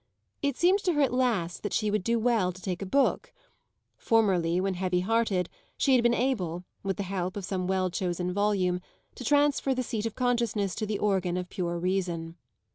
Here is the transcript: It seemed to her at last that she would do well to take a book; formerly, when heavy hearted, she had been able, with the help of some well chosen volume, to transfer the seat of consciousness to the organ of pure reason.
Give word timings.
It 0.41 0.57
seemed 0.57 0.79
to 0.79 0.93
her 0.93 1.01
at 1.03 1.13
last 1.13 1.61
that 1.61 1.73
she 1.73 1.91
would 1.91 2.03
do 2.03 2.17
well 2.17 2.51
to 2.51 2.59
take 2.59 2.81
a 2.81 2.87
book; 2.87 3.31
formerly, 3.97 4.59
when 4.59 4.73
heavy 4.73 5.01
hearted, 5.01 5.47
she 5.77 5.93
had 5.93 6.01
been 6.01 6.15
able, 6.15 6.63
with 6.81 6.97
the 6.97 7.03
help 7.03 7.37
of 7.37 7.45
some 7.45 7.67
well 7.67 7.91
chosen 7.91 8.33
volume, 8.33 8.81
to 9.13 9.23
transfer 9.23 9.75
the 9.75 9.83
seat 9.83 10.07
of 10.07 10.15
consciousness 10.15 10.73
to 10.73 10.87
the 10.87 10.97
organ 10.97 11.37
of 11.37 11.49
pure 11.49 11.77
reason. 11.77 12.35